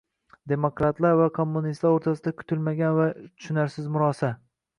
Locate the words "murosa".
3.99-4.33